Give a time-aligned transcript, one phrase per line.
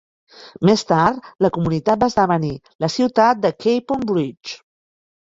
[0.67, 2.49] Més tard, la comunitat va esdevenir
[2.85, 4.57] la ciutat de Capon Bridge.